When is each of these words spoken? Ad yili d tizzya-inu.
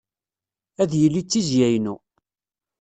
Ad 0.81 0.91
yili 0.99 1.21
d 1.23 1.27
tizzya-inu. 1.29 1.95